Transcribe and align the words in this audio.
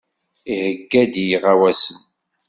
Iheyya-d 0.51 1.13
iɣawasen. 1.35 1.99